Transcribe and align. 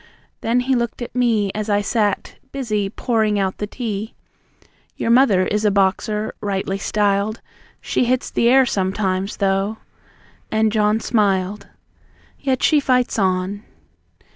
Then, 0.41 0.61
he 0.61 0.73
looked 0.73 1.03
at 1.03 1.13
me 1.13 1.51
As 1.53 1.69
I 1.69 1.81
sat, 1.81 2.39
busy, 2.51 2.89
pouring 2.89 3.37
out 3.37 3.59
the 3.59 3.67
tea: 3.67 4.15
"Your 4.97 5.11
mother 5.11 5.45
is 5.45 5.63
a 5.63 5.69
boxer, 5.69 6.33
rightly 6.41 6.79
styled. 6.79 7.39
She 7.81 8.05
hits 8.05 8.31
the 8.31 8.49
air 8.49 8.65
sometimes, 8.65 9.37
though," 9.37 9.77
and 10.51 10.71
John 10.71 11.01
smiled. 11.01 11.67
"Yet 12.39 12.63
she 12.63 12.79
fights 12.79 13.19
on." 13.19 13.61